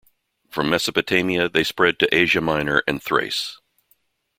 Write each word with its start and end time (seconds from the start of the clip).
From 0.49 0.71
Mesopotamia 0.71 1.47
they 1.47 1.63
spread 1.63 1.99
to 1.99 2.11
Asia 2.15 2.41
Minor 2.41 2.81
and 2.87 3.03
Thrace. 3.03 3.59